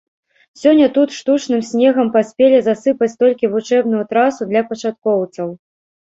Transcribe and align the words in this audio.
Сёння 0.59 0.85
тут 0.93 1.09
штучным 1.17 1.59
снегам 1.67 2.07
паспелі 2.15 2.57
засыпаць 2.67 3.09
толькі 3.23 3.51
вучэбную 3.53 4.01
трасу 4.15 4.47
для 4.55 4.61
пачаткоўцаў. 4.71 5.53